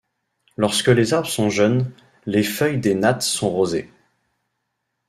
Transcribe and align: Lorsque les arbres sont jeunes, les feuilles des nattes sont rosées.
Lorsque 0.57 0.87
les 0.87 1.13
arbres 1.13 1.29
sont 1.29 1.51
jeunes, 1.51 1.93
les 2.25 2.41
feuilles 2.41 2.79
des 2.79 2.95
nattes 2.95 3.21
sont 3.21 3.51
rosées. 3.51 3.91